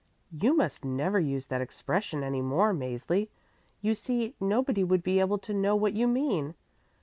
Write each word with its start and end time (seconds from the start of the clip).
"You 0.31 0.55
must 0.57 0.83
never 0.83 1.19
use 1.19 1.45
that 1.45 1.61
expression 1.61 2.23
any 2.23 2.41
more, 2.41 2.73
Mäzli. 2.73 3.27
You 3.83 3.93
see, 3.93 4.33
nobody 4.39 4.83
would 4.83 5.03
be 5.03 5.19
able 5.19 5.37
to 5.37 5.53
know 5.53 5.75
what 5.75 5.93
you 5.93 6.07
mean. 6.07 6.55